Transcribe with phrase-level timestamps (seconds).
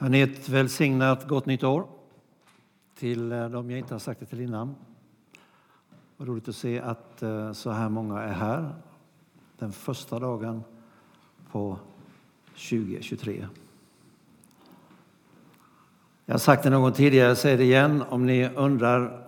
[0.00, 1.86] Hörni, ett välsignat gott nytt år
[2.98, 4.74] till dem de jag inte har sagt det till innan.
[6.16, 8.74] Vad roligt att se att eh, så här många är här
[9.58, 10.62] den första dagen
[11.50, 11.78] på
[12.52, 13.46] 2023.
[16.26, 18.02] Jag har sagt det någon tidigare, jag säger det igen.
[18.08, 19.26] Om ni undrar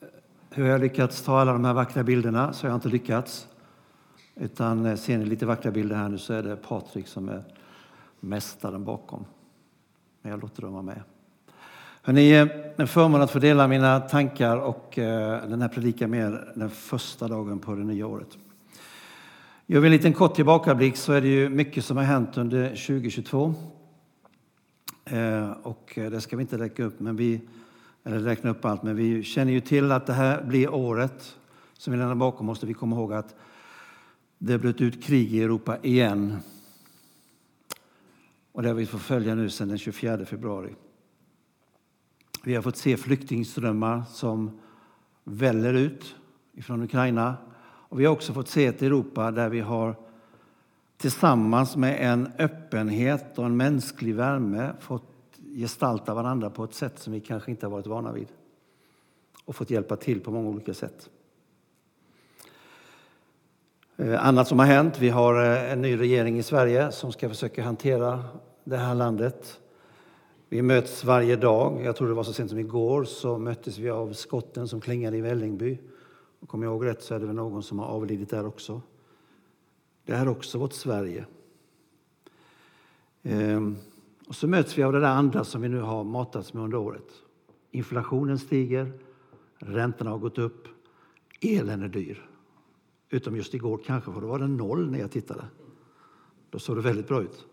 [0.00, 0.06] eh,
[0.50, 3.48] hur jag lyckats ta alla de här vackra bilderna så har jag inte lyckats.
[4.34, 7.44] Utan ser ni lite vackra bilder här nu så är det Patrik som är
[8.20, 9.24] mästaren bakom.
[10.24, 11.02] Men jag låter dem vara med.
[12.02, 16.20] Hörrni, eh, en förmån att få dela mina tankar och eh, den här predikan med
[16.20, 18.38] er den första dagen på det nya året.
[19.66, 22.68] Gör vi en liten kort tillbakablick så är det ju mycket som har hänt under
[22.68, 23.54] 2022.
[25.04, 27.40] Eh, och det ska vi inte räkna upp, men vi,
[28.04, 31.36] eller räkna upp allt, men vi känner ju till att det här blir året
[31.78, 32.62] som vi lämnar bakom oss.
[32.62, 33.34] Vi kommer ihåg att
[34.38, 36.38] det bröt ut krig i Europa igen
[38.54, 40.74] och det har vi fått följa nu sedan den 24 februari.
[42.44, 44.60] Vi har fått se flyktingströmmar som
[45.24, 46.14] väller ut
[46.62, 47.36] från Ukraina.
[47.88, 49.96] Och vi har också fått se ett Europa där vi har
[50.96, 57.12] tillsammans med en öppenhet och en mänsklig värme fått gestalta varandra på ett sätt som
[57.12, 58.28] vi kanske inte har varit vana vid
[59.44, 61.10] och fått hjälpa till på många olika sätt.
[63.96, 67.28] Eh, annat som har hänt, vi har eh, en ny regering i Sverige som ska
[67.28, 68.24] försöka hantera
[68.64, 69.60] det här landet.
[70.48, 71.84] Vi möts varje dag.
[71.84, 75.16] Jag tror det var så sent som igår så möttes vi av skotten som klingade
[75.16, 75.78] i Vällingby.
[76.40, 78.82] Och kommer jag ihåg rätt så är det väl någon som har avlidit där också.
[80.04, 81.26] Det här är också vårt Sverige.
[83.22, 83.76] Ehm,
[84.28, 86.78] och så möts vi av det där andra som vi nu har matats med under
[86.78, 87.08] året.
[87.70, 88.92] Inflationen stiger,
[89.58, 90.68] räntorna har gått upp,
[91.40, 92.30] elen är dyr.
[93.10, 95.44] Utom just igår, kanske för då var det noll när jag tittade.
[96.50, 97.46] Då såg det väldigt bra ut.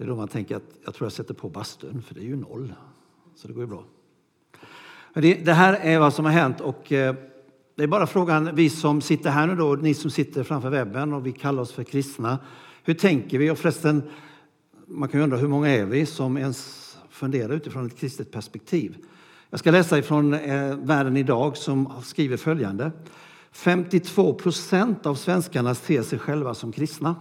[0.00, 2.24] Det är då man tänker att jag tror jag sätter på bastun, för det är
[2.24, 2.72] ju noll.
[3.34, 3.84] Så det går ju bra.
[5.14, 7.14] Det här är vad som har hänt och eh,
[7.76, 11.12] det är bara frågan, vi som sitter här nu då, ni som sitter framför webben
[11.12, 12.38] och vi kallar oss för kristna.
[12.84, 13.50] Hur tänker vi?
[13.50, 14.02] Och förresten,
[14.86, 18.96] man kan ju undra hur många är vi som ens funderar utifrån ett kristet perspektiv?
[19.50, 22.92] Jag ska läsa ifrån eh, Världen idag som skriver följande.
[23.52, 27.16] 52 procent av svenskarna ser sig själva som kristna.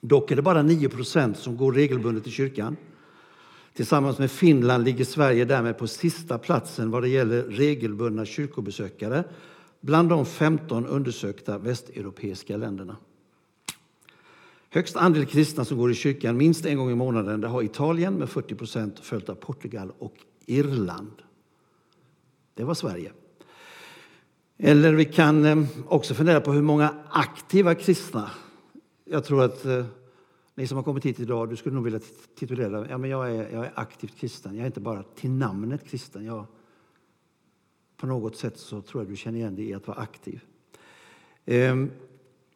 [0.00, 2.76] Dock är det bara 9 procent som går regelbundet i kyrkan.
[3.74, 9.24] Tillsammans med Finland ligger Sverige därmed på sista platsen vad det gäller regelbundna kyrkobesökare
[9.80, 12.96] bland de 15 undersökta västeuropeiska länderna.
[14.70, 18.14] Högst andel kristna som går i kyrkan minst en gång i månaden det har Italien
[18.14, 20.14] med 40 procent följt av Portugal och
[20.46, 21.22] Irland.
[22.54, 23.12] Det var Sverige.
[24.58, 28.30] Eller vi kan eh, också fundera på hur många aktiva kristna.
[29.12, 29.86] Jag tror att eh,
[30.54, 32.00] ni som har kommit hit idag, du skulle nog vilja
[32.34, 34.54] titulera ja, men jag är, jag är aktivt kristen.
[34.54, 36.24] Jag är inte bara till namnet kristen.
[36.24, 36.46] Jag,
[37.96, 40.40] på något sätt så tror jag du känner igen dig i att vara aktiv.
[41.44, 41.76] Eh,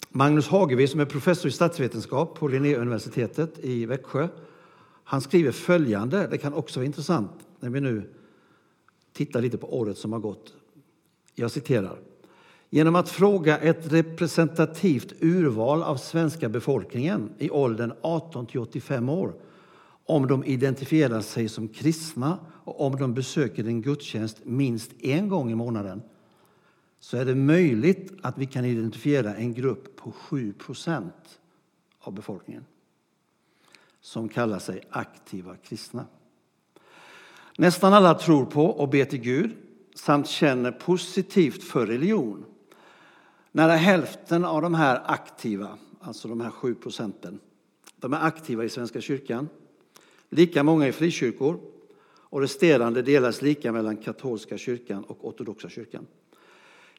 [0.09, 4.29] Magnus Hagevi som är professor i statsvetenskap på Linnéuniversitetet i Växjö.
[5.05, 8.15] Han skriver följande, det kan också vara intressant när vi nu
[9.13, 10.55] tittar lite på året som har gått.
[11.35, 12.14] Jag citerar.
[12.71, 19.35] Genom att fråga ett representativt urval av svenska befolkningen i åldern 18 till 85 år
[20.07, 25.51] om de identifierar sig som kristna och om de besöker en gudstjänst minst en gång
[25.51, 26.03] i månaden
[27.01, 30.55] så är det möjligt att vi kan identifiera en grupp på 7
[32.01, 32.65] av befolkningen
[34.01, 36.07] som kallar sig aktiva kristna.
[37.59, 39.51] Nästan alla tror på och ber till Gud
[39.95, 42.45] samt känner positivt för religion.
[43.57, 47.41] Nära hälften av de här aktiva, alltså de här 7 procenten,
[47.97, 49.49] de är aktiva i Svenska kyrkan.
[50.29, 51.61] Lika många i frikyrkor
[52.07, 56.07] och resterande delas lika mellan katolska kyrkan och ortodoxa kyrkan.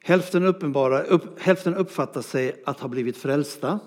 [0.02, 3.80] Hälften, uppenbara, upp, hälften uppfattar sig att ha blivit frälsta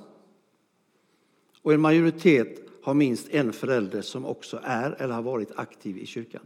[1.62, 6.06] och en majoritet har minst en förälder som också är eller har varit aktiv i
[6.06, 6.44] kyrkan.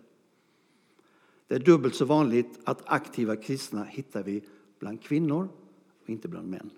[1.48, 4.44] Det är dubbelt så vanligt att aktiva kristna hittar vi
[4.80, 5.50] bland kvinnor
[6.04, 6.70] och inte bland män.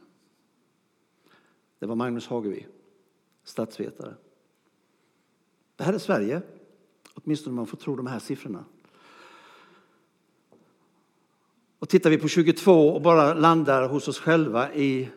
[1.80, 2.66] Det var Magnus Hageby,
[3.44, 4.16] statsvetare.
[5.75, 6.42] Det här är Sverige,
[7.13, 8.66] åtminstone om man får tro de här siffrorna.
[11.80, 15.10] Och tittar vi på 22 och bara landar hos oss själva i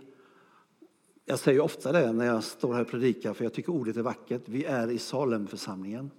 [1.25, 4.03] jag säger ofta det när jag står här och predikar, för jag tycker ordet är
[4.03, 4.43] vackert.
[4.45, 6.11] Vi är i Salemförsamlingen.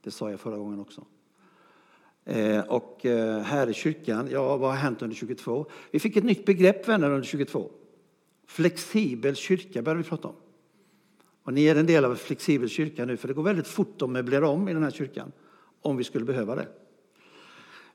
[0.00, 1.04] Det sa jag förra gången också.
[2.28, 5.66] Eh, och eh, här i kyrkan, ja vad har hänt under 22?
[5.90, 7.70] Vi fick ett nytt begrepp vänner under 22.
[8.46, 10.34] Flexibel kyrka började vi prata om.
[11.42, 14.02] Och ni är en del av en flexibel kyrka nu, för det går väldigt fort
[14.02, 15.32] att möblera om i den här kyrkan,
[15.82, 16.68] om vi skulle behöva det.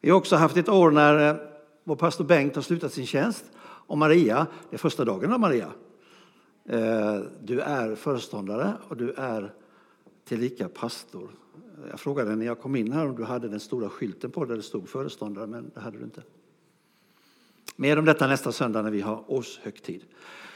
[0.01, 1.35] Vi har också haft ett år när eh,
[1.83, 3.45] vår pastor Bengt har slutat sin tjänst.
[3.63, 5.71] Och Maria, det är första dagen av Maria.
[7.43, 9.53] Du är föreståndare och du är
[10.25, 11.29] tillika pastor.
[11.89, 14.55] Jag frågade när jag kom in här om du hade den stora skylten på där
[14.55, 16.23] det stod föreståndare, men det hade du inte.
[17.75, 20.03] Mer om detta nästa söndag när vi har årshögtid.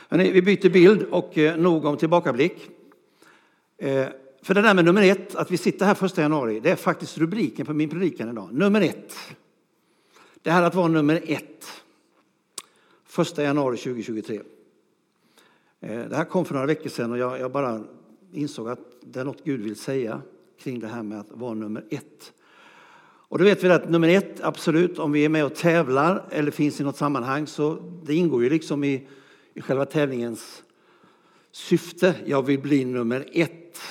[0.10, 2.70] Hörrni, vi byter bild och eh, nog om tillbakablick.
[3.78, 4.08] Eh,
[4.42, 7.18] för det där med nummer ett, att vi sitter här första januari, det är faktiskt
[7.18, 8.50] rubriken på min predikan idag.
[8.54, 9.16] Nummer ett.
[10.42, 11.66] Det här att vara nummer ett.
[13.06, 14.42] Första januari 2023.
[15.80, 17.84] Eh, det här kom för några veckor sedan och jag, jag bara
[18.32, 20.22] insåg att det är något Gud vill säga
[20.60, 22.34] kring det här med att vara nummer ett.
[23.28, 26.52] Och då vet vi att nummer ett, absolut, om vi är med och tävlar eller
[26.52, 29.08] finns i något sammanhang så det ingår ju liksom i,
[29.54, 30.64] i själva tävlingens
[31.52, 32.16] syfte.
[32.26, 33.82] Jag vill bli nummer ett.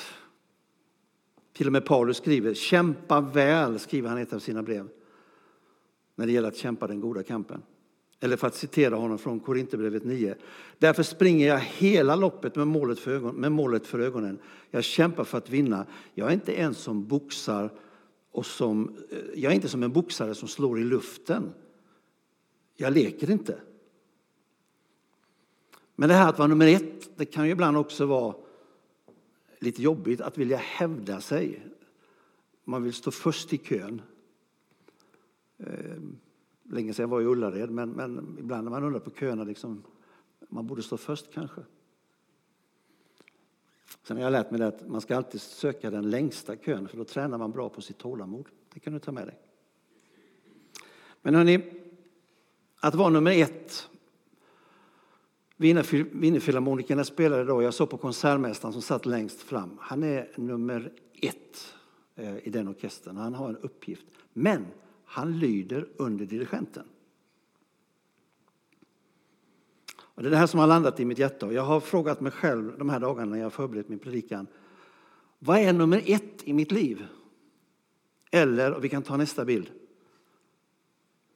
[1.53, 4.89] Till och med Paulus skriver, kämpa väl, skriver han i ett av sina brev,
[6.15, 7.63] när det gäller att kämpa den goda kampen.
[8.21, 10.35] Eller för att citera honom från Korinthierbrevet 9.
[10.79, 14.39] Därför springer jag hela loppet med målet, för ögonen, med målet för ögonen.
[14.71, 15.87] Jag kämpar för att vinna.
[16.15, 17.71] Jag är inte en som boxar
[18.31, 21.53] och som, eh, jag är inte som en boxare som slår i luften.
[22.77, 23.61] Jag leker inte.
[25.97, 28.35] Men det här att vara nummer ett, det kan ju ibland också vara
[29.59, 31.67] lite jobbigt att vilja hävda sig.
[32.65, 34.03] Man vill stå först i kön.
[35.59, 36.19] Ehm,
[36.69, 39.83] Länge sedan jag var i Ullared, men, men ibland när man undrar på köerna, liksom,
[40.49, 41.61] man borde stå först kanske.
[44.03, 47.05] Sen har jag lärt mig att man ska alltid söka den längsta kön, för då
[47.05, 48.49] tränar man bra på sitt tålamod.
[48.75, 49.39] Det kan du ta med dig.
[51.23, 51.63] Men hörni,
[52.81, 53.89] att vara nummer ett.
[55.57, 59.79] Wienerfilharmonikerna spelade då, jag såg på konsertmästaren som satt längst fram.
[59.81, 61.75] Han är nummer ett
[62.15, 64.07] eh, i den orkestern, han har en uppgift.
[64.33, 64.67] Men
[65.15, 66.87] han lyder under dirigenten.
[69.97, 71.53] Och det är det här som har landat i mitt hjärta.
[71.53, 74.47] Jag har frågat mig själv de här dagarna när jag har förberett min predikan.
[75.39, 77.07] Vad är nummer ett i mitt liv?
[78.31, 79.71] Eller, och vi kan ta nästa bild.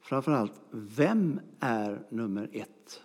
[0.01, 3.01] Framförallt, vem är nummer ett?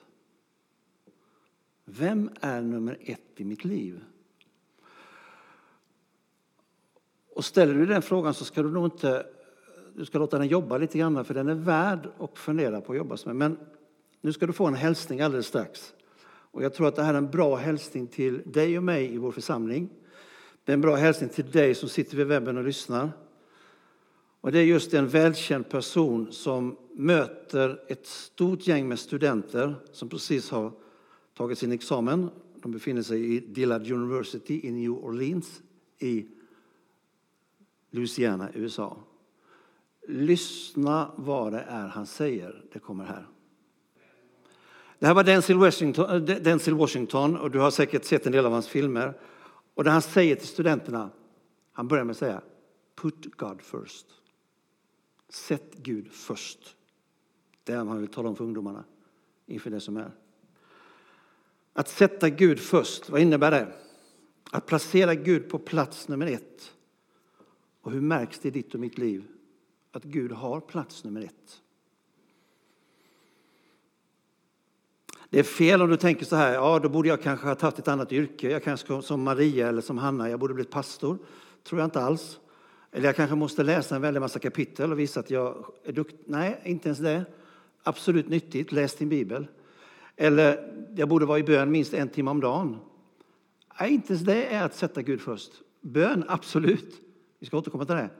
[1.84, 4.04] Vem är nummer ett i mitt liv?
[7.34, 9.33] Och ställer du den frågan så ska du nog inte
[9.96, 12.98] du ska låta den jobba lite grann, för den är värd att fundera på att
[12.98, 13.36] jobba med.
[13.36, 13.58] Men
[14.20, 15.94] nu ska du få en hälsning alldeles strax.
[16.26, 19.18] Och jag tror att det här är en bra hälsning till dig och mig i
[19.18, 19.90] vår församling.
[20.64, 23.12] Det är en bra hälsning till dig som sitter vid webben och lyssnar.
[24.40, 30.08] Och det är just en välkänd person som möter ett stort gäng med studenter som
[30.08, 30.72] precis har
[31.34, 32.30] tagit sin examen.
[32.62, 35.62] De befinner sig i Dillard University i New Orleans
[35.98, 36.26] i
[37.90, 38.96] Louisiana, USA.
[40.08, 42.64] Lyssna vad det är han säger.
[42.72, 43.26] Det kommer här.
[44.98, 48.46] Det här var Denzel Washington, eh, Denzel Washington och du har säkert sett en del
[48.46, 49.18] av hans filmer.
[49.74, 51.10] Och det han säger till studenterna,
[51.72, 52.42] han börjar med att säga
[52.94, 54.06] Put God first.
[55.28, 56.76] Sätt Gud först.
[57.64, 58.84] Det är vad han vill tala om för ungdomarna
[59.46, 60.10] inför det som är.
[61.72, 63.72] Att sätta Gud först, vad innebär det?
[64.50, 66.72] Att placera Gud på plats nummer ett.
[67.80, 69.24] Och hur märks det i ditt och mitt liv?
[69.96, 71.60] Att Gud har plats nummer ett.
[75.30, 77.78] Det är fel om du tänker så här, ja då borde jag kanske ha tagit
[77.78, 78.50] ett annat yrke.
[78.50, 81.18] Jag kanske som Maria eller som Hanna, jag borde blivit pastor.
[81.62, 82.40] tror jag inte alls.
[82.92, 86.18] Eller jag kanske måste läsa en väldig massa kapitel och visa att jag är duktig.
[86.26, 87.24] Nej, inte ens det.
[87.82, 89.46] Absolut nyttigt, läs din bibel.
[90.16, 92.76] Eller jag borde vara i bön minst en timme om dagen.
[93.80, 95.52] Nej, inte ens det är att sätta Gud först.
[95.80, 97.00] Bön, absolut.
[97.38, 98.10] Vi ska återkomma till det.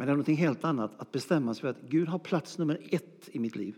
[0.00, 2.80] Men det är något helt annat att bestämma sig för att Gud har plats nummer
[2.90, 3.76] ett i mitt liv.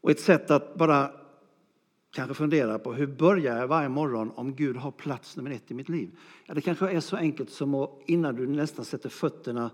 [0.00, 1.10] Och ett sätt att bara
[2.10, 5.74] kanske fundera på hur börjar jag varje morgon om Gud har plats nummer ett i
[5.74, 6.10] mitt liv?
[6.46, 9.70] Ja, det kanske är så enkelt som att innan du nästan sätter fötterna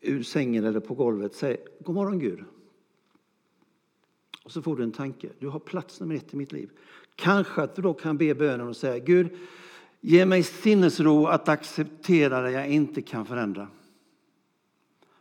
[0.00, 2.44] ur sängen eller på golvet säga God morgon Gud.
[4.44, 5.28] Och så får du en tanke.
[5.38, 6.70] Du har plats nummer ett i mitt liv.
[7.14, 9.38] Kanske att du då kan be bönen och säga Gud,
[10.04, 13.68] Ge mig sinnesro att acceptera det jag inte kan förändra.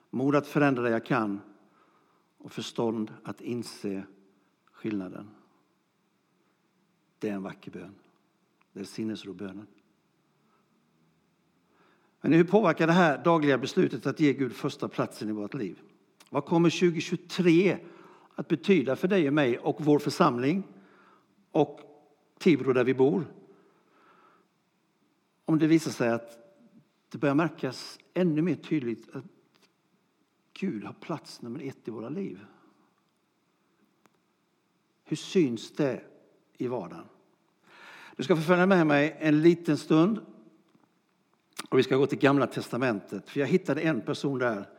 [0.09, 1.39] Mod att förändra det jag kan
[2.37, 4.03] och förstånd att inse
[4.71, 5.29] skillnaden.
[7.19, 7.95] Det är en vacker bön.
[8.73, 9.67] Det är sinnesrobönen.
[12.21, 15.79] Men hur påverkar det här dagliga beslutet att ge Gud första platsen i vårt liv?
[16.29, 17.77] Vad kommer 2023
[18.35, 20.63] att betyda för dig och mig och vår församling
[21.51, 21.79] och
[22.39, 23.25] Tibro där vi bor?
[25.51, 26.37] Om det visar sig att
[27.09, 29.25] det börjar märkas ännu mer tydligt att
[30.53, 32.39] Gud har plats nummer ett i våra liv.
[35.03, 36.03] Hur syns det
[36.57, 37.05] i vardagen?
[38.15, 40.19] Du ska få följa med mig en liten stund.
[41.69, 44.69] Och vi ska gå till Gamla Testamentet, för jag hittade en person där.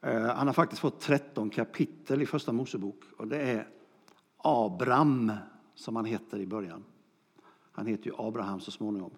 [0.00, 3.00] Eh, han har faktiskt fått 13 kapitel i Första Mosebok.
[3.16, 3.68] Och det är
[4.36, 5.32] Abram,
[5.74, 6.84] som han heter i början.
[7.72, 9.10] Han heter ju Abraham så småningom.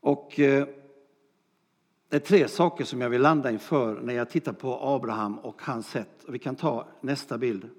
[0.00, 0.66] Och eh,
[2.08, 5.62] det är tre saker som jag vill landa inför när jag tittar på Abraham och
[5.62, 6.24] hans sätt.
[6.24, 7.70] Och vi kan ta nästa bild.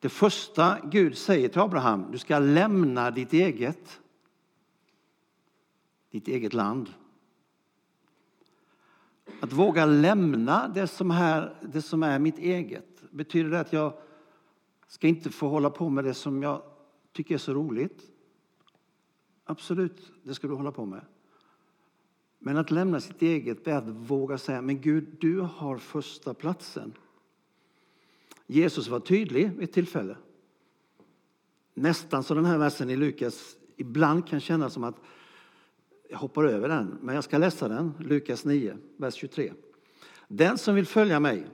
[0.00, 4.00] Det första Gud säger till Abraham, du ska lämna ditt eget,
[6.10, 6.88] ditt eget land.
[9.40, 13.02] Att våga lämna det som, här, det som är mitt eget.
[13.10, 13.92] Betyder det att jag
[14.86, 16.62] ska inte få hålla på med det som jag
[17.12, 18.13] tycker är så roligt?
[19.44, 21.00] Absolut, det ska du hålla på med.
[22.38, 26.92] Men att lämna sitt eget är att våga säga, men Gud, du har första platsen.
[28.46, 30.16] Jesus var tydlig vid ett tillfälle.
[31.74, 35.00] Nästan så den här versen i Lukas ibland kan kännas som att
[36.10, 37.92] jag hoppar över den, men jag ska läsa den.
[38.00, 39.52] Lukas 9, vers 23.
[40.28, 41.46] Den som vill följa mig,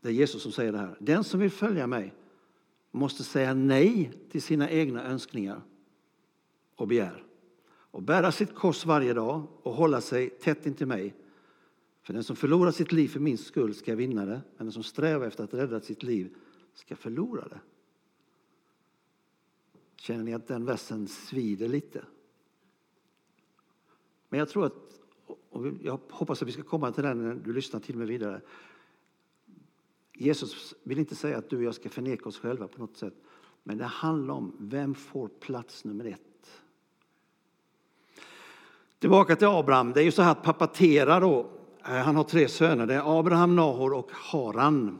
[0.00, 0.96] det är Jesus som säger det här.
[0.98, 2.14] Den som vill följa mig
[2.90, 5.62] måste säga nej till sina egna önskningar
[6.76, 7.24] och begär
[7.94, 11.14] och bära sitt kors varje dag och hålla sig tätt intill mig
[12.02, 14.82] för den som förlorar sitt liv för min skull ska vinna det, men den som
[14.82, 16.34] strävar efter att rädda sitt liv
[16.74, 17.60] ska förlora det.
[19.96, 22.04] Känner ni att den versen svider lite?
[24.28, 25.00] Men jag tror att,
[25.50, 28.40] och jag hoppas att vi ska komma till den när du lyssnar till mig vidare.
[30.12, 33.14] Jesus vill inte säga att du och jag ska förneka oss själva på något sätt.
[33.62, 36.33] Men det handlar om vem får plats nummer ett.
[39.04, 39.92] Tillbaka till Abraham.
[39.92, 41.46] Det är ju så här att pappa Tera då,
[41.86, 42.86] eh, han har tre söner.
[42.86, 44.98] Det är Abraham, Nahor och Haran.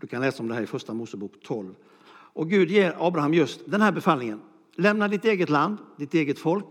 [0.00, 1.74] Du kan läsa om det här i Första Mosebok 12.
[2.08, 4.40] Och Gud ger Abraham just den här befallningen.
[4.74, 6.64] Lämna ditt eget land, ditt eget folk.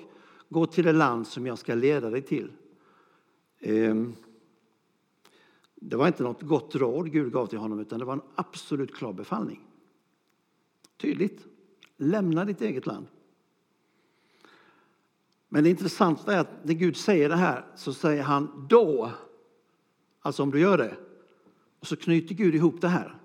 [0.49, 2.51] Gå till det land som jag ska leda dig till.
[3.59, 4.15] Ehm,
[5.75, 8.95] det var inte något gott råd Gud gav till honom utan det var en absolut
[8.95, 9.59] klar befallning.
[11.01, 11.45] Tydligt.
[11.97, 13.07] Lämna ditt eget land.
[15.55, 19.11] Men det intressanta är att när Gud säger det här så säger han då
[20.19, 20.97] Alltså om du gör det.
[21.79, 23.17] Och så knyter Gud ihop det här.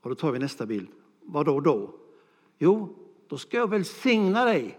[0.00, 0.88] Och då tar vi nästa bild.
[1.22, 1.94] Vad då då?
[2.58, 2.96] Jo,
[3.28, 4.78] då ska jag välsigna dig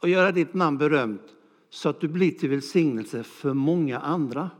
[0.00, 1.36] och göra ditt namn berömt
[1.70, 4.50] så att du blir till välsignelse för många andra.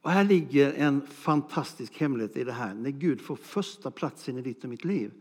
[0.00, 2.74] Och här ligger en fantastisk hemlighet i det här.
[2.74, 5.12] När Gud får första platsen i ditt och mitt liv,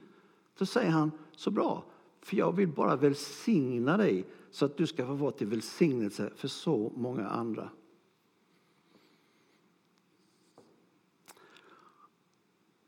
[0.58, 1.84] då säger han så bra,
[2.22, 6.48] för jag vill bara välsigna dig så att du ska få vara till välsignelse för
[6.48, 7.70] så många andra.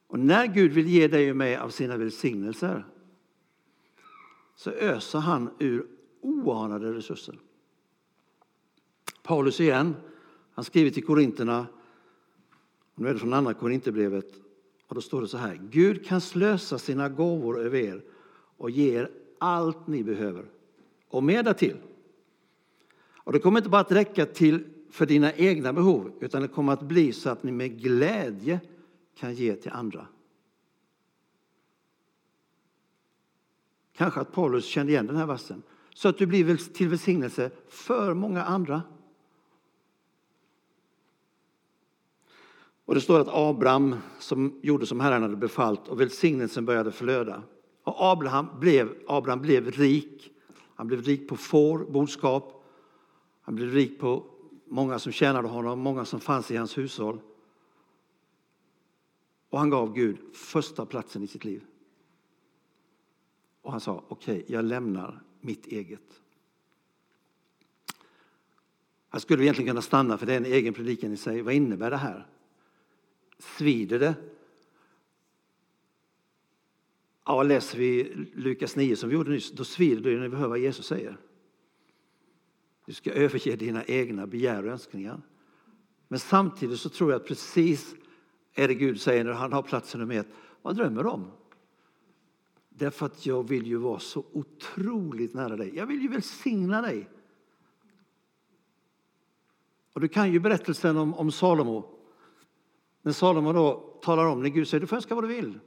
[0.08, 2.86] Och när Gud vill ge dig och mig av sina välsignelser
[4.56, 5.88] så öser han ur
[6.22, 7.40] oanade resurser.
[9.24, 9.96] Paulus igen,
[10.54, 11.68] han skriver till Korinterna,
[12.96, 14.47] nu är det från andra Korinthierbrevet,
[14.88, 15.62] och då står det så här.
[15.70, 18.04] Gud kan slösa sina gåvor över er
[18.58, 20.46] och ge er allt ni behöver
[21.10, 21.78] och mer därtill.
[23.14, 26.74] Och det kommer inte bara att räcka till för dina egna behov utan det kommer
[26.74, 28.60] att bli så att ni med glädje
[29.16, 30.08] kan ge till andra.
[33.94, 35.64] Kanske att Paulus kände igen den här versen.
[35.94, 38.82] Så att du blir till välsignelse för många andra.
[42.88, 47.44] Och det står att Abraham som gjorde som Herren hade befallt och välsignelsen började flöda.
[47.84, 50.34] Och Abraham blev, Abraham blev rik
[50.78, 52.64] han blev rik på får, boskap.
[53.42, 54.26] Han blev rik på
[54.66, 57.20] många som tjänade honom, många som fanns i hans hushåll.
[59.50, 61.64] Och han gav Gud första platsen i sitt liv.
[63.62, 66.22] Och han sa, okej, okay, jag lämnar mitt eget.
[69.10, 71.42] Här skulle vi egentligen kunna stanna, för det är en egen predikan i sig.
[71.42, 72.28] Vad innebär det här?
[73.40, 74.16] Svider det
[77.28, 80.48] Ja, läser vi Lukas 9 som vi gjorde nyss, då svider det när vi hör
[80.48, 81.18] vad Jesus säger.
[82.86, 85.22] Du ska överge dina egna begär och önskningar.
[86.08, 87.96] Men samtidigt så tror jag att precis
[88.54, 90.28] är det Gud säger när han har platsen nummer ett.
[90.62, 91.32] Vad drömmer du om?
[92.70, 95.76] Därför att jag vill ju vara så otroligt nära dig.
[95.76, 97.10] Jag vill ju välsigna dig.
[99.94, 101.97] Och du kan ju berättelsen om, om Salomo.
[103.08, 105.60] När Salomo då talar om när Gud säger du får önska vad du vill.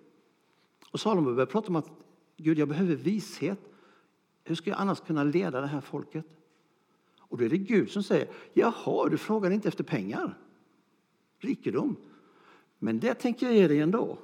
[0.91, 1.91] Och Salomo börjar prata om att
[2.37, 3.59] Gud, jag behöver vishet.
[4.45, 6.25] Hur ska jag annars kunna leda det här folket?
[7.19, 10.39] Och då är det Gud som säger, jaha, du frågar inte efter pengar,
[11.39, 11.97] rikedom.
[12.79, 14.19] Men det tänker jag ge dig ändå.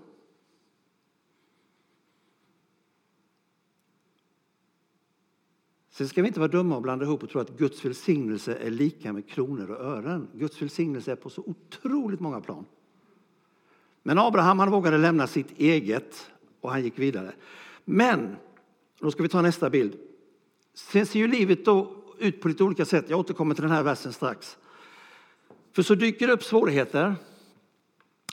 [5.88, 8.70] Sen ska vi inte vara dumma och blanda ihop och tro att Guds välsignelse är
[8.70, 10.28] lika med kronor och ören.
[10.34, 12.64] Guds välsignelse är på så otroligt många plan.
[14.06, 17.32] Men Abraham han vågade lämna sitt eget och han gick vidare.
[17.84, 18.36] Men,
[19.00, 19.96] då ska vi ta nästa bild.
[20.74, 23.04] Sen ser ju livet då ut på lite olika sätt.
[23.08, 24.56] Jag återkommer till den här versen strax.
[25.72, 27.14] För så dyker det upp svårigheter.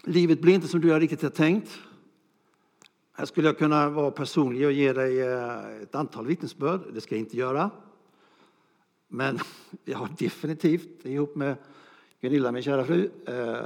[0.03, 1.79] Livet blir inte som du har riktigt har tänkt.
[3.13, 6.81] Här skulle jag kunna vara personlig och ge dig eh, ett antal vittnesbörd.
[6.93, 7.69] Det ska jag inte göra.
[9.07, 9.39] Men
[9.85, 11.55] jag har definitivt, ihop med
[12.21, 13.65] Gunilla, min kära fru, eh,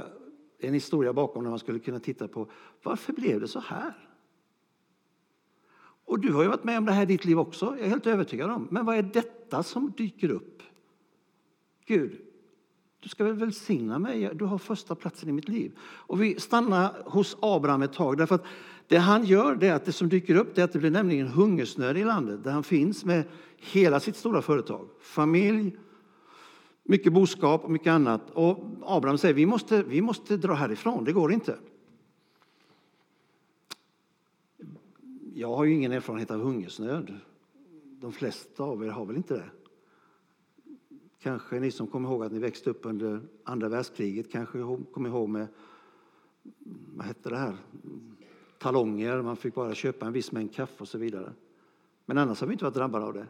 [0.58, 2.50] en historia bakom när man skulle kunna titta på
[2.82, 4.08] varför blev det så här?
[6.04, 7.88] Och du har ju varit med om det här i ditt liv också, jag är
[7.88, 8.68] helt övertygad om.
[8.70, 10.62] Men vad är detta som dyker upp?
[11.86, 12.20] Gud,
[13.00, 15.72] du ska väl välsigna mig, du har första platsen i mitt liv.
[15.80, 18.44] Och vi stannar hos Abraham ett tag, därför att
[18.86, 20.90] det han gör det är att det som dyker upp det är att det blir
[20.90, 23.24] nämligen hungersnöd i landet där han finns med
[23.56, 25.76] hela sitt stora företag, familj,
[26.88, 28.30] mycket boskap och mycket annat.
[28.30, 31.58] Och Abraham säger vi måste, vi måste dra härifrån, det går inte.
[35.34, 37.14] Jag har ju ingen erfarenhet av hungersnöd.
[38.00, 39.50] De flesta av er har väl inte det.
[41.22, 44.58] Kanske ni som kommer ihåg att ni växte upp under andra världskriget kanske
[44.92, 45.46] kommer ihåg med,
[46.94, 47.56] vad hette det här,
[48.58, 51.32] talonger, man fick bara köpa en viss mängd kaffe och så vidare.
[52.06, 53.26] Men annars har vi inte varit drabbade av det.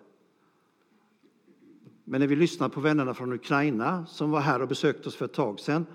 [2.10, 5.24] Men när vi lyssnar på vännerna från Ukraina som var här och besökte oss för
[5.24, 5.86] ett tag sedan,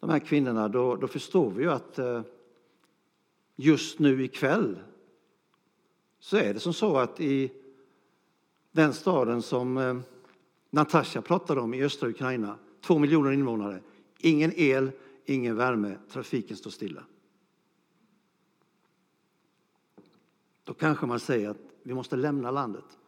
[0.00, 2.22] de här kvinnorna, då, då förstår vi ju att eh,
[3.56, 4.78] just nu ikväll
[6.18, 7.52] så är det som så att i
[8.72, 9.98] den staden som eh,
[10.70, 13.80] Natasha pratade om i östra Ukraina, två miljoner invånare,
[14.18, 14.90] ingen el,
[15.24, 17.04] ingen värme, trafiken står stilla.
[20.64, 22.98] Då kanske man säger att vi måste lämna landet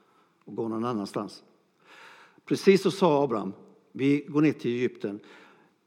[0.44, 1.44] och gå någon annanstans.
[2.44, 3.52] Precis så sa Abraham,
[3.92, 5.20] vi går ner till Egypten.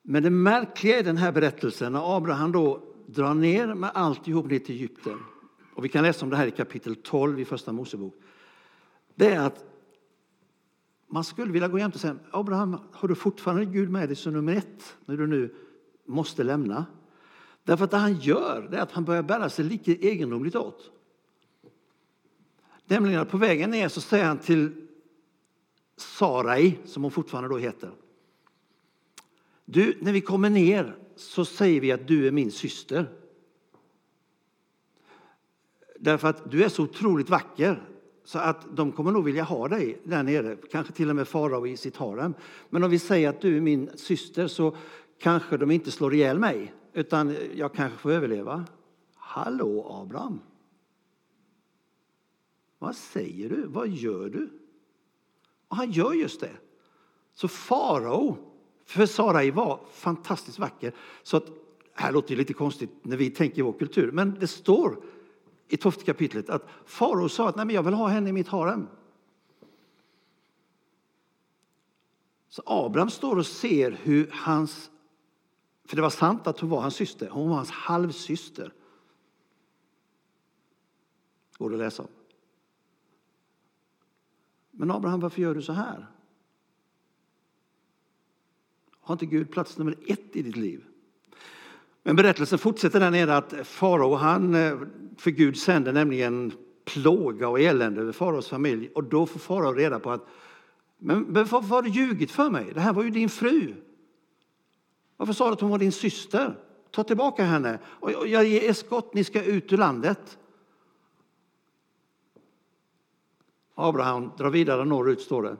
[0.01, 4.59] Men det märkliga i den här berättelsen, när Abraham då drar ner med alltihop ner
[4.59, 5.19] till Egypten,
[5.75, 8.15] och vi kan läsa om det här i kapitel 12 i Första Mosebok,
[9.15, 9.65] det är att
[11.07, 14.33] man skulle vilja gå jämte och säga, Abraham, har du fortfarande Gud med dig som
[14.33, 15.55] nummer ett när du nu
[16.05, 16.85] måste lämna?
[17.63, 20.91] Därför att det han gör det är att han börjar bära sig lika egendomligt åt.
[22.85, 24.84] Nämligen att på vägen ner så säger han till
[25.97, 27.91] Sarai, som hon fortfarande då heter.
[29.65, 33.09] Du, när vi kommer ner så säger vi att du är min syster.
[35.99, 37.89] Därför att du är så otroligt vacker
[38.23, 41.67] så att de kommer nog vilja ha dig där nere, kanske till och med farao
[41.67, 42.33] i sitt harem.
[42.69, 44.75] Men om vi säger att du är min syster så
[45.19, 48.65] kanske de inte slår ihjäl mig, utan jag kanske får överleva.
[49.15, 50.39] Hallå Abraham!
[52.79, 53.67] Vad säger du?
[53.67, 54.49] Vad gör du?
[55.67, 56.51] Och han gör just det.
[57.33, 58.37] Så farao,
[58.85, 60.93] för Sarai var fantastiskt vacker.
[61.23, 61.45] Så att,
[61.93, 65.03] här låter det lite konstigt när vi tänker i vår kultur, men det står
[65.67, 68.47] i tolfte kapitlet att farao sa att Nej, men jag vill ha henne i mitt
[68.47, 68.87] harem.
[72.49, 74.91] Så Abraham står och ser hur hans,
[75.85, 78.73] för det var sant att hon var hans syster, hon var hans halvsyster.
[81.57, 82.09] Går det att läsa om.
[84.77, 86.07] Men Abraham, varför gör du så här?
[89.01, 90.83] Har inte Gud plats nummer ett i ditt liv?
[92.03, 94.77] Men berättelsen fortsätter där nere att farao, han, eh,
[95.17, 96.51] för Gud sänder nämligen
[96.85, 100.27] plåga och elände över faraos familj och då får farao reda på att
[100.97, 102.71] men varför har du ljugit för mig?
[102.73, 103.73] Det här var ju din fru.
[105.17, 106.57] Varför sa du att hon var din syster?
[106.91, 110.37] Ta tillbaka henne och jag ger er skott, ni ska ut ur landet.
[113.75, 115.57] Abraham drar vidare norrut, står det.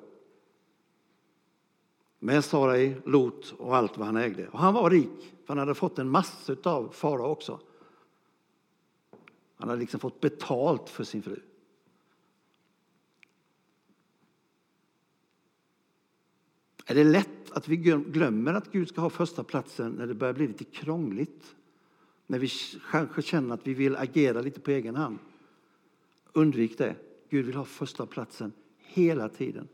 [2.20, 4.48] Med Sarai, Lot och allt vad han ägde.
[4.48, 7.60] Och han var rik, för han hade fått en massa av farao också.
[9.56, 11.40] Han hade liksom fått betalt för sin fru.
[16.86, 20.34] Är det lätt att vi glömmer att Gud ska ha första platsen när det börjar
[20.34, 21.56] bli lite krångligt?
[22.28, 22.50] När vi
[22.92, 25.20] kanske känner att vi vill agera lite på egen hand?
[26.34, 26.96] Undvik det.
[27.30, 29.68] Gud vill ha första platsen hela tiden.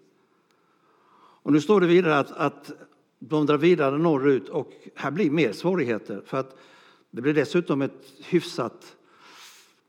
[1.44, 2.72] Och nu står det vidare att, att
[3.20, 6.58] de drar vidare norrut och här blir mer svårigheter för att
[7.12, 8.96] det blir dessutom ett hyfsat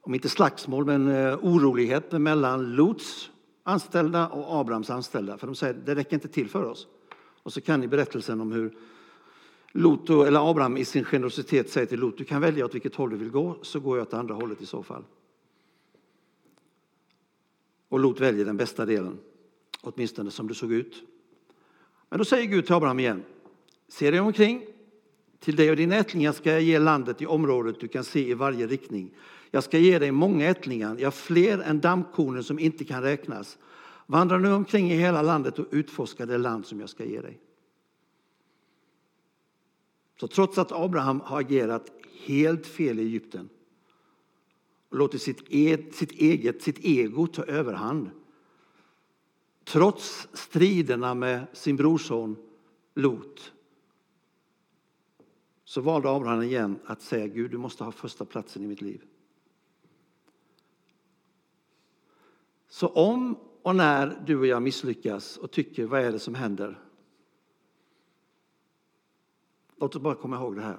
[0.00, 3.30] om inte slagsmål, men eh, oroligheter mellan Lots
[3.62, 5.38] anställda och Abrahams anställda.
[5.38, 6.86] För de säger det räcker inte till för oss.
[7.42, 8.74] Och så kan ni berättelsen om hur
[9.72, 13.10] Lot, eller Abraham i sin generositet säger till Lot, du kan välja åt vilket håll
[13.10, 15.04] du vill gå, så går jag åt andra hållet i så fall.
[17.92, 19.18] Och Lot väljer den bästa delen,
[19.80, 21.02] åtminstone som det såg ut.
[22.08, 23.22] Men då säger Gud till Abraham igen,
[23.88, 24.66] se dig omkring,
[25.38, 28.34] till dig och dina ättlingar ska jag ge landet i området du kan se i
[28.34, 29.10] varje riktning.
[29.50, 33.58] Jag ska ge dig många ättlingar, ja fler än dammkornen som inte kan räknas.
[34.06, 37.40] Vandra nu omkring i hela landet och utforska det land som jag ska ge dig.
[40.20, 41.92] Så trots att Abraham har agerat
[42.26, 43.48] helt fel i Egypten
[44.92, 48.10] och låtit sitt, e, sitt eget, sitt ego ta överhand.
[49.64, 52.36] Trots striderna med sin brorson
[52.94, 53.52] Lot
[55.64, 59.04] så valde Abraham igen att säga Gud, du måste ha första platsen i mitt liv.
[62.68, 66.78] Så om och när du och jag misslyckas och tycker vad är det som händer?
[69.76, 70.78] Låt oss bara komma ihåg det här.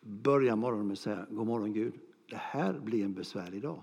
[0.00, 1.94] Börja morgonen med att säga God morgon Gud.
[2.32, 3.80] Det här blir en besvärlig dag.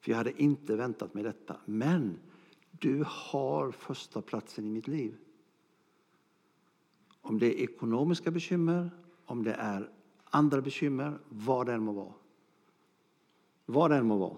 [0.00, 1.56] För jag hade inte väntat mig detta.
[1.64, 2.18] Men
[2.70, 5.16] du har första platsen i mitt liv.
[7.20, 8.90] Om det är ekonomiska bekymmer,
[9.24, 9.90] om det är
[10.24, 12.14] andra bekymmer, vad det än må vara.
[13.66, 14.36] Vad det än må vara.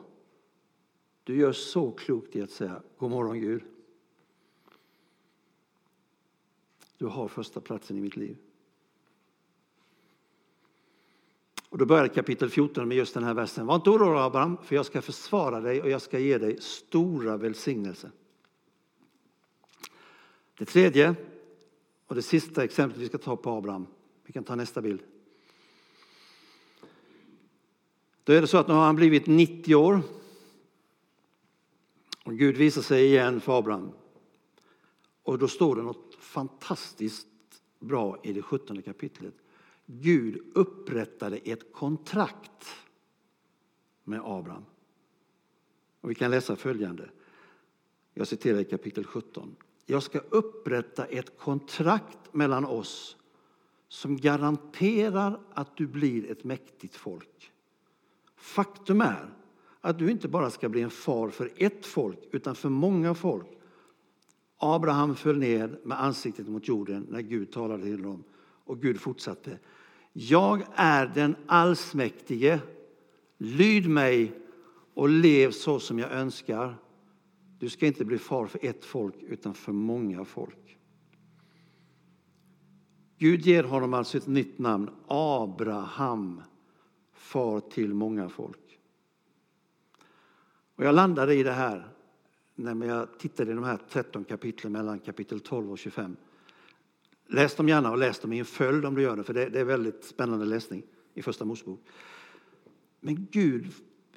[1.24, 3.62] Du gör så klokt i att säga God morgon Gud.
[6.96, 8.36] Du har första platsen i mitt liv.
[11.72, 13.66] Och då börjar kapitel 14 med just den här versen.
[13.66, 17.36] Var inte orolig Abraham, för jag ska försvara dig och jag ska ge dig stora
[17.36, 18.10] välsignelser.
[20.58, 21.14] Det tredje
[22.06, 23.86] och det sista exemplet vi ska ta på Abraham.
[24.24, 25.00] Vi kan ta nästa bild.
[28.24, 30.02] Då är det så att nu har han blivit 90 år.
[32.24, 33.92] Och Gud visar sig igen för Abraham.
[35.22, 37.26] Och då står det något fantastiskt
[37.78, 39.34] bra i det 17 kapitlet.
[39.86, 42.68] Gud upprättade ett kontrakt
[44.04, 44.64] med Abraham.
[46.00, 47.10] Och vi kan läsa följande.
[48.14, 49.56] Jag citerar i kapitel 17.
[49.86, 53.16] Jag ska upprätta ett kontrakt mellan oss
[53.88, 57.52] som garanterar att du blir ett mäktigt folk.
[58.36, 59.34] Faktum är
[59.80, 63.46] att du inte bara ska bli en far för ett folk, utan för många folk.
[64.56, 68.24] Abraham föll ner med ansiktet mot jorden när Gud talade till honom.
[68.64, 69.58] Och Gud fortsatte.
[70.12, 72.60] Jag är den allsmäktige.
[73.38, 74.32] Lyd mig
[74.94, 76.76] och lev så som jag önskar.
[77.58, 80.78] Du ska inte bli far för ett folk, utan för många folk.
[83.18, 86.42] Gud ger honom alltså ett nytt namn, Abraham,
[87.12, 88.78] far till många folk.
[90.76, 91.88] Och jag landade i det här
[92.54, 96.16] när jag tittade i de här 13 kapitlen mellan kapitel 12 och 25.
[97.32, 99.48] Läs dem gärna och läs dem i en följd om du gör det, för det,
[99.48, 100.82] det är väldigt spännande läsning
[101.14, 101.80] i Första Mosebok.
[103.00, 103.72] Men Gud,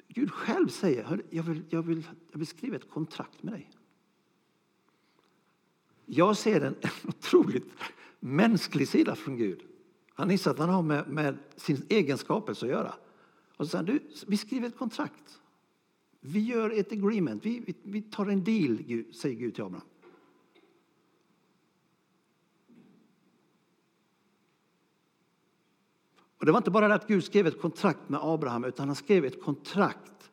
[0.08, 3.70] Gud själv säger, jag vill, jag, vill, jag vill skriva ett kontrakt med dig.
[6.06, 6.74] Jag ser en
[7.08, 7.68] otroligt
[8.20, 9.62] mänsklig sida från Gud.
[10.14, 12.94] Han inser att han har med, med sin egenskapelse att göra.
[13.56, 15.40] Och så säger han, du, vi skriver ett kontrakt.
[16.20, 19.86] Vi gör ett agreement, vi, vi, vi tar en deal, Gud, säger Gud till Abraham.
[26.46, 28.96] Och det var inte bara det att Gud skrev ett kontrakt med Abraham, utan han
[28.96, 30.30] skrev ett kontrakt,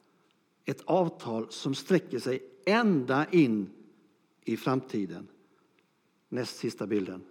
[0.65, 3.69] ett avtal som sträcker sig ända in
[4.43, 5.27] i framtiden.
[6.29, 7.23] Näst sista bilden.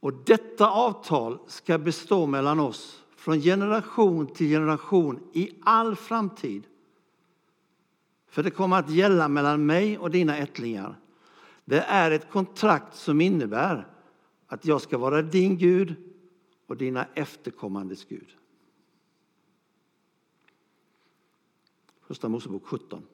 [0.00, 6.62] Och detta avtal ska bestå mellan oss från generation till generation i all framtid.
[8.28, 10.98] För det kommer att gälla mellan mig och dina ättlingar.
[11.64, 13.86] Det är ett kontrakt som innebär
[14.46, 16.13] att jag ska vara din Gud
[16.74, 18.36] och dina efterkommandes Gud.
[22.00, 23.06] Första Mosebok 17.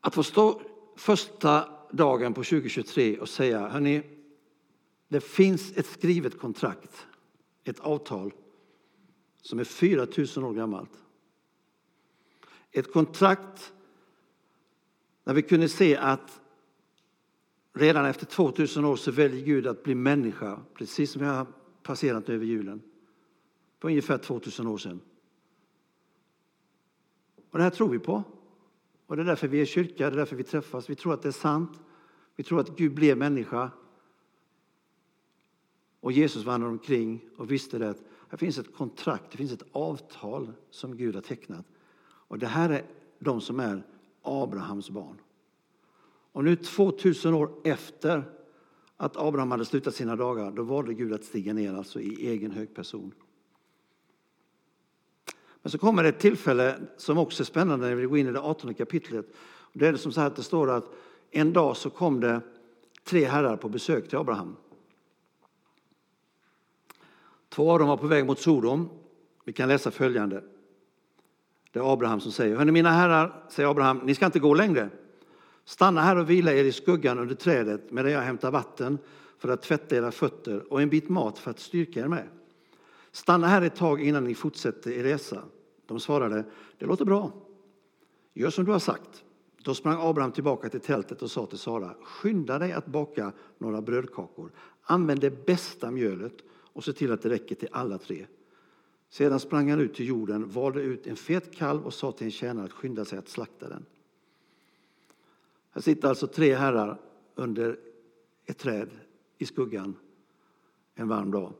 [0.00, 0.60] Att få stå
[0.96, 4.02] första dagen på 2023 och säga, hörni,
[5.08, 7.06] det finns ett skrivet kontrakt,
[7.64, 8.32] ett avtal
[9.42, 11.02] som är 4 000 år gammalt.
[12.70, 13.72] Ett kontrakt
[15.24, 16.40] där vi kunde se att
[17.78, 21.46] redan efter 2000 år så väljer Gud att bli människa, precis som jag har
[21.82, 22.82] passerat över julen,
[23.80, 25.00] för ungefär 2000 år sedan.
[27.50, 28.22] Och det här tror vi på.
[29.06, 30.90] Och det är därför vi är kyrka, det är därför vi träffas.
[30.90, 31.80] Vi tror att det är sant.
[32.36, 33.70] Vi tror att Gud blev människa.
[36.00, 39.64] Och Jesus vandrade omkring och visste det att här finns ett kontrakt, det finns ett
[39.72, 41.66] avtal som Gud har tecknat.
[42.00, 42.86] Och det här är
[43.18, 43.86] de som är
[44.22, 45.20] Abrahams barn.
[46.38, 48.24] Och nu 2000 år efter
[48.96, 52.50] att Abraham hade slutat sina dagar, då valde Gud att stiga ner alltså i egen
[52.50, 53.14] hög person.
[55.62, 58.32] Men så kommer det ett tillfälle som också är spännande när vi går in i
[58.32, 59.26] det 18 kapitlet.
[59.72, 60.84] Det är det som så här att det står att
[61.30, 62.40] en dag så kom det
[63.04, 64.56] tre herrar på besök till Abraham.
[67.48, 68.88] Två av dem var på väg mot Sodom.
[69.44, 70.44] Vi kan läsa följande.
[71.72, 74.90] Det är Abraham som säger, hörni mina herrar, säger Abraham, ni ska inte gå längre.
[75.68, 78.98] Stanna här och vila er i skuggan under trädet medan jag hämtar vatten
[79.38, 82.28] för att tvätta era fötter och en bit mat för att styrka er med.
[83.12, 85.42] Stanna här ett tag innan ni fortsätter er resa.
[85.86, 86.44] De svarade,
[86.78, 87.32] det låter bra.
[88.34, 89.24] Gör som du har sagt.
[89.62, 93.82] Då sprang Abraham tillbaka till tältet och sa till Sara, skynda dig att baka några
[93.82, 94.52] brödkakor.
[94.82, 98.26] Använd det bästa mjölet och se till att det räcker till alla tre.
[99.10, 102.30] Sedan sprang han ut till jorden, valde ut en fet kalv och sa till en
[102.30, 103.84] tjänare att skynda sig att slakta den.
[105.78, 107.00] Här sitter alltså tre herrar
[107.34, 107.78] under
[108.46, 108.90] ett träd
[109.38, 109.96] i skuggan
[110.94, 111.52] en varm dag.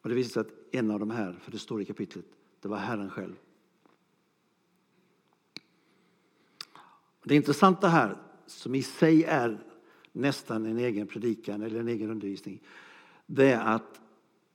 [0.00, 2.24] Och det visar sig att en av de här, för det står i kapitlet,
[2.60, 3.34] det var Herren själv.
[7.24, 9.58] Det intressanta här, som i sig är
[10.12, 12.62] nästan en egen predikan eller en egen undervisning,
[13.26, 14.00] det är att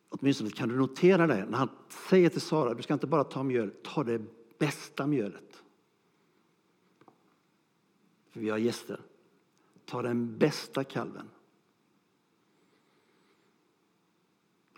[0.09, 1.69] åtminstone kan du notera det när han
[2.09, 4.21] säger till Sara, du ska inte bara ta mjöl, ta det
[4.59, 5.63] bästa mjölet.
[8.29, 9.01] För vi har gäster.
[9.85, 11.29] Ta den bästa kalven.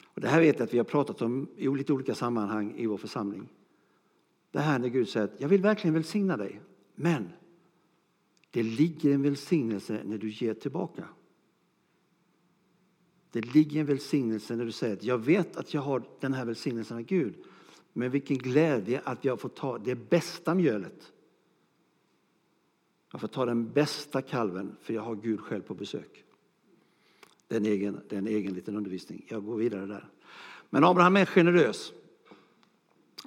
[0.06, 2.86] Och det här vet jag att vi har pratat om i lite olika sammanhang i
[2.86, 3.50] vår församling.
[4.52, 6.62] Det här när Gud säger att jag vill verkligen välsigna dig,
[6.96, 7.30] men
[8.52, 11.08] det ligger en välsignelse när du ger tillbaka.
[13.32, 16.46] Det ligger en välsignelse när du säger att jag vet att jag har den här
[16.46, 17.36] välsignelsen av Gud.
[17.94, 21.14] Men vilken glädje att jag får ta det bästa mjölet.
[23.12, 26.24] Jag får ta den bästa kalven för jag har Gud själv på besök.
[27.48, 29.26] Det är en egen, det är en egen liten undervisning.
[29.28, 30.10] Jag går vidare där.
[30.70, 31.94] Men Abraham är generös.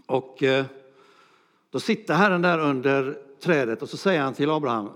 [0.07, 0.67] Och eh,
[1.71, 4.89] då sitter Herren där under trädet och så säger han till Abraham,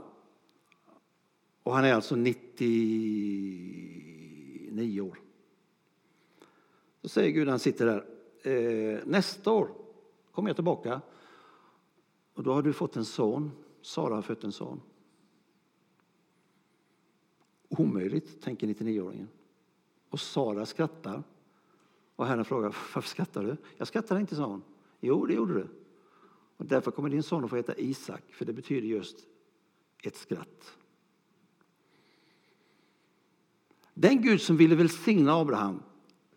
[1.62, 5.18] och han är alltså 99 år.
[7.00, 8.04] Då säger Gud, han sitter där,
[8.52, 9.70] eh, nästa år
[10.32, 11.00] kommer jag tillbaka
[12.34, 13.50] och då har du fått en son.
[13.88, 14.80] Sara har fött en son.
[17.68, 19.26] Omöjligt, tänker 99-åringen.
[20.08, 21.22] Och Sara skrattar.
[22.16, 23.56] Och Herren frågar, varför skrattar du?
[23.76, 24.62] Jag skrattar inte, sa hon.
[25.00, 25.68] Jo, det gjorde du.
[26.56, 29.16] Och därför kommer din son att få heta Isak, för det betyder just
[30.02, 30.76] ett skratt.
[33.94, 35.82] Den Gud som ville välsigna Abraham,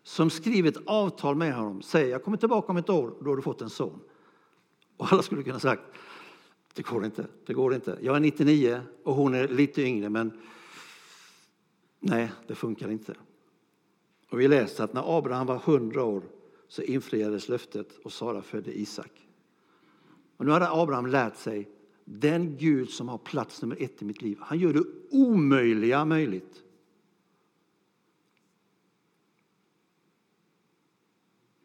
[0.02, 3.36] som skriver ett avtal med honom, säger jag kommer tillbaka om ett år, då har
[3.36, 4.00] du fått en son.
[4.96, 5.82] Och alla skulle kunna sagt,
[6.72, 7.98] det går inte, det går inte.
[8.00, 10.40] Jag är 99 och hon är lite yngre, men
[12.00, 13.14] nej, det funkar inte.
[14.28, 16.22] Och vi läser att när Abraham var 100 år
[16.68, 19.28] så infriades löftet och Sara födde Isak.
[20.36, 21.68] Och nu hade Abraham lärt sig,
[22.04, 26.62] den Gud som har plats nummer ett i mitt liv, han gör det omöjliga möjligt.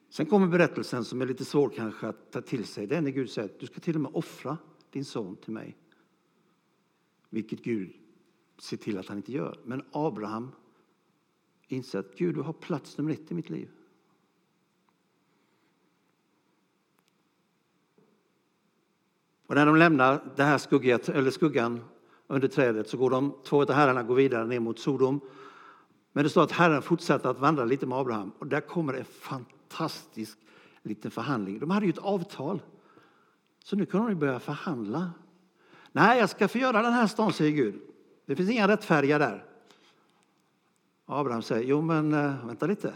[0.09, 2.87] Sen kommer berättelsen som är lite svår kanske att ta till sig.
[2.87, 4.57] Det är när Gud säger att du ska till och med offra
[4.91, 5.77] din son till mig.
[7.29, 7.93] Vilket Gud
[8.57, 9.59] ser till att han inte gör.
[9.63, 10.51] Men Abraham
[11.67, 13.69] inser att Gud, du har plats nummer ett i mitt liv.
[19.47, 21.79] Och när de lämnar det här skugget, eller skuggan
[22.27, 25.19] under trädet så går de, två av herrarna går vidare ner mot Sodom.
[26.11, 29.05] Men det står att Herren fortsätter att vandra lite med Abraham och där kommer en
[29.05, 30.37] fantastisk
[30.83, 31.59] liten förhandling.
[31.59, 32.61] De hade ju ett avtal.
[33.67, 35.11] Så nu kan de börja förhandla.
[35.91, 37.81] Nej, jag ska förgöra den här stan, säger Gud.
[38.25, 39.45] Det finns inga rättfärdiga där.
[41.05, 42.93] Abraham säger, jo men eh, vänta lite.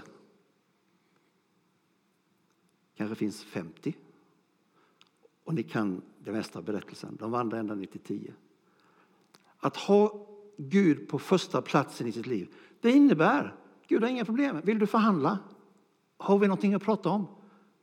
[2.98, 3.98] kanske finns 50.
[5.44, 7.18] Och ni kan det mesta av berättelsen.
[7.20, 8.34] De vandrar ända ner till 10.
[9.58, 13.56] Att ha Gud på första platsen i sitt liv, det innebär,
[13.88, 14.62] Gud har inga problem.
[14.64, 15.40] Vill du förhandla?
[16.18, 17.28] Har vi någonting att prata om?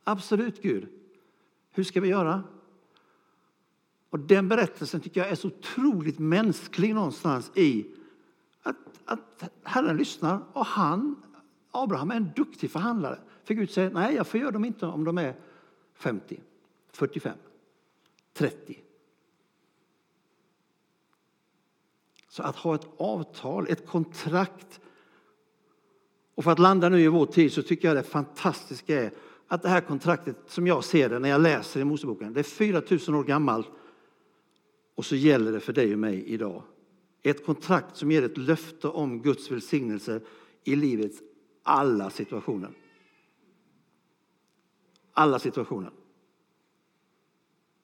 [0.03, 0.87] Absolut Gud.
[1.71, 2.43] Hur ska vi göra?
[4.09, 7.85] Och den berättelsen tycker jag är så otroligt mänsklig någonstans i
[8.63, 11.15] att, att Herren lyssnar och han,
[11.71, 13.19] Abraham, är en duktig förhandlare.
[13.43, 15.35] För Gud säger, nej jag förgör dem inte om de är
[15.93, 16.39] 50,
[16.91, 17.37] 45,
[18.33, 18.79] 30.
[22.29, 24.79] Så att ha ett avtal, ett kontrakt
[26.39, 29.11] Och för att landa nu i vår tid så tycker jag det fantastiska är
[29.47, 32.43] att det här kontraktet som jag ser det när jag läser i Moseboken, det är
[32.43, 33.67] 4000 år gammalt
[34.99, 36.63] och så gäller det för dig och mig idag.
[37.21, 40.21] Ett kontrakt som ger ett löfte om Guds välsignelse
[40.63, 41.21] i livets
[41.63, 42.71] alla situationer.
[45.11, 45.91] Alla situationer.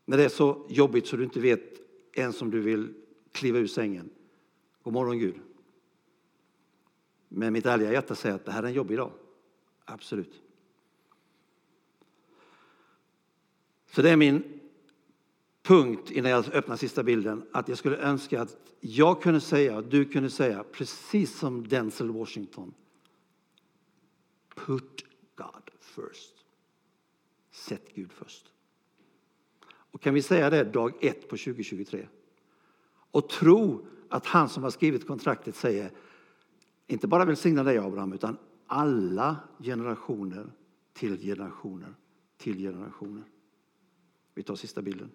[0.05, 1.81] När det är så jobbigt så du inte vet
[2.13, 2.93] ens om du vill
[3.31, 4.09] kliva ur sängen.
[4.83, 5.35] God morgon Gud.
[7.27, 9.11] Men mitt ärliga hjärta säger att det här är en jobbig dag.
[9.85, 10.41] Absolut.
[13.91, 14.55] Så det är min
[15.65, 17.43] punkt innan jag öppnar sista bilden.
[17.51, 22.11] Att jag skulle önska att jag kunde säga, och du kunde säga, precis som Denzel
[22.11, 22.73] Washington.
[24.55, 26.33] Put God first.
[27.51, 28.51] Sätt Gud först.
[29.67, 32.07] Och kan vi säga det dag ett på 2023?
[33.11, 35.91] Och tro att han som har skrivit kontraktet säger
[36.87, 40.51] inte bara välsigna dig Abraham utan alla generationer
[40.93, 41.95] till generationer
[42.37, 43.23] till generationer.
[44.33, 45.11] Vi tar sista bilden.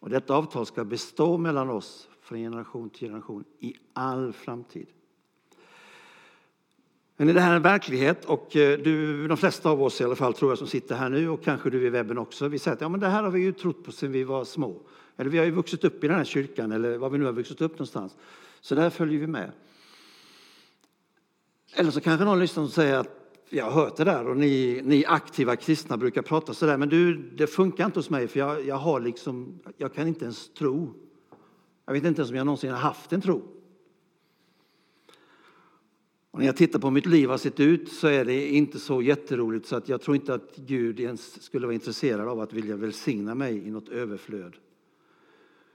[0.00, 4.86] Och detta avtal ska bestå mellan oss från generation till generation i all framtid.
[7.16, 10.16] Men det här är en verklighet och eh, du, de flesta av oss i alla
[10.16, 12.48] fall tror jag som sitter här nu och kanske du i webben också.
[12.48, 14.44] Vi säger att ja, men det här har vi ju trott på sedan vi var
[14.44, 14.82] små.
[15.16, 17.32] Eller vi har ju vuxit upp i den här kyrkan eller var vi nu har
[17.32, 18.16] vuxit upp någonstans.
[18.60, 19.52] Så där följer vi med.
[21.76, 24.80] Eller så kanske någon lyssnar och säger att jag har hört det där och ni,
[24.84, 28.40] ni aktiva kristna brukar prata så där, men du, det funkar inte hos mig för
[28.40, 30.94] jag, jag har liksom, jag kan inte ens tro.
[31.86, 33.42] Jag vet inte ens om jag någonsin har haft en tro.
[36.30, 39.02] Och när jag tittar på mitt liv har sett ut så är det inte så
[39.02, 42.76] jätteroligt så att jag tror inte att Gud ens skulle vara intresserad av att vilja
[42.76, 44.56] välsigna mig i något överflöd.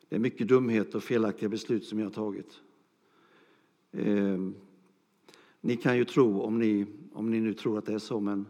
[0.09, 2.59] Det är mycket dumhet och felaktiga beslut som jag har tagit.
[3.91, 4.37] Eh,
[5.61, 8.47] ni kan ju tro om ni, om ni nu tror att det är så, men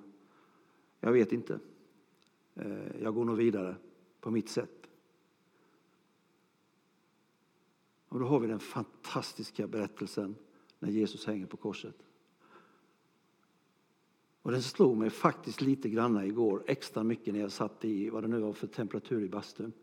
[1.00, 1.60] jag vet inte.
[2.56, 3.76] Eh, jag går nog vidare
[4.20, 4.90] på mitt sätt.
[8.08, 10.36] Och då har vi den fantastiska berättelsen
[10.80, 11.96] när Jesus hänger på korset.
[14.42, 18.24] Och den slog mig faktiskt lite grann igår, extra mycket när jag satt i vad
[18.24, 19.74] det nu var för temperatur i bastun.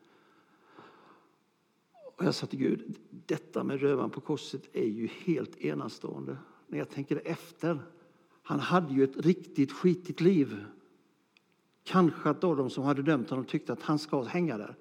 [2.16, 6.36] Och jag sa till Gud, detta med rövan på korset är ju helt enastående.
[6.66, 7.82] När jag tänker efter.
[8.48, 10.64] Han hade ju ett riktigt skitigt liv.
[11.84, 14.76] Kanske att då de som hade dömt honom tyckte att han ska hänga där.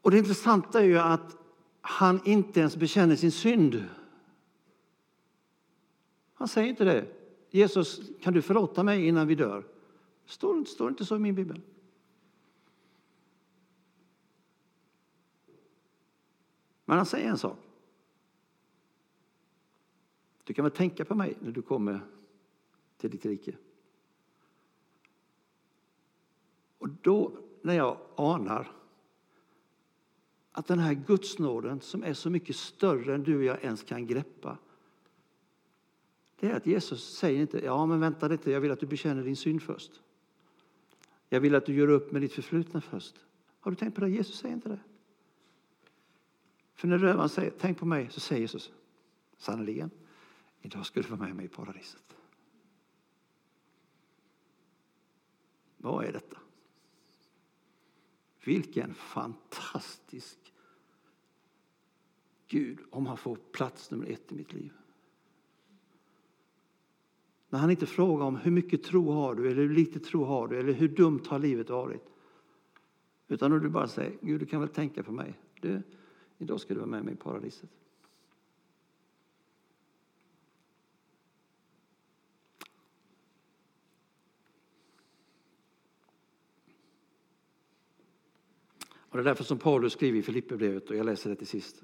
[0.00, 1.36] Och det intressanta är ju att
[1.80, 3.84] han inte ens bekänner sin synd.
[6.34, 7.06] Han säger inte det.
[7.50, 9.66] Jesus, kan du förlåta mig innan vi dör?
[10.24, 11.60] Står, står inte så i min bibel.
[16.84, 17.65] Men han säger en sak.
[20.46, 22.00] Du kan väl tänka på mig när du kommer
[22.96, 23.56] till ditt rike.
[26.78, 27.32] Och då,
[27.62, 28.72] när jag anar
[30.52, 34.06] att den här gudsnåden som är så mycket större än du och jag ens kan
[34.06, 34.58] greppa.
[36.40, 39.24] Det är att Jesus säger inte, ja men vänta lite, jag vill att du bekänner
[39.24, 40.00] din synd först.
[41.28, 43.14] Jag vill att du gör upp med ditt förflutna först.
[43.60, 44.10] Har du tänkt på det?
[44.10, 44.80] Jesus säger inte det.
[46.74, 48.72] För när rövaren säger, tänk på mig, så säger Jesus,
[49.36, 49.90] sannerligen,
[50.66, 52.16] idag ska du vara med mig i paradiset.
[55.76, 56.38] Vad är detta?
[58.44, 60.52] Vilken fantastisk
[62.48, 64.72] Gud om han får plats nummer ett i mitt liv.
[67.48, 70.48] När han inte frågar om hur mycket tro har du eller hur lite tro har
[70.48, 72.02] du eller hur dumt har livet varit.
[73.28, 75.40] Utan när du bara säger, Gud du kan väl tänka på mig.
[75.60, 75.82] Du,
[76.38, 77.70] idag ska du vara med mig i paradiset.
[89.16, 91.82] Och det är därför som Paulus skriver i Filipperbrevet, och jag läser det till sist.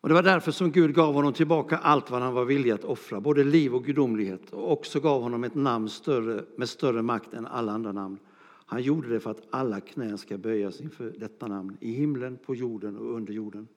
[0.00, 2.84] Och det var därför som Gud gav honom tillbaka allt vad han var villig att
[2.84, 7.34] offra, både liv och gudomlighet, och också gav honom ett namn större, med större makt
[7.34, 8.18] än alla andra namn.
[8.66, 12.54] Han gjorde det för att alla knän ska böjas inför detta namn, i himlen, på
[12.54, 13.68] jorden och under jorden.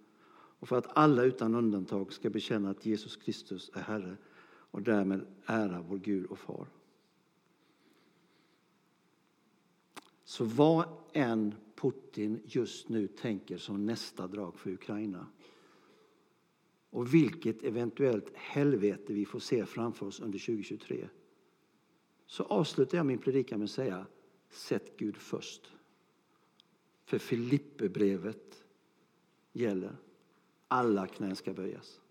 [0.59, 4.17] Och för att alla utan undantag ska bekänna att Jesus Kristus är Herre
[4.71, 6.67] och därmed ära vår Gud och Far.
[10.25, 15.27] Så vad än Putin just nu tänker som nästa drag för Ukraina
[16.89, 21.09] och vilket eventuellt helvete vi får se framför oss under 2023
[22.27, 24.05] så avslutar jag min predikan med att säga
[24.49, 25.71] sätt Gud först.
[27.03, 28.63] För Filipperbrevet
[29.53, 29.97] gäller.
[30.67, 32.01] Alla knän ska böjas.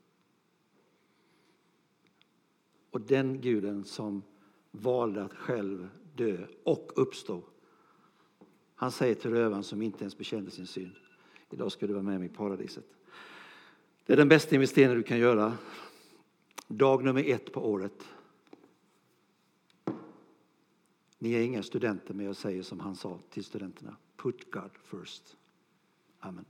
[2.91, 4.23] Och den guden som
[4.71, 7.43] valde att själv dö och uppstå.
[8.75, 10.95] Han säger till rövaren som inte ens bekände sin synd.
[11.51, 12.85] Idag ska du vara med mig i paradiset.
[14.07, 15.59] Det är den bästa investeringen du kan göra.
[16.69, 18.09] Dag nummer ett på året.
[21.19, 23.97] Ni är inga studenter men jag säger som han sa till studenterna.
[24.17, 25.37] Put God first.
[26.19, 26.45] Amen.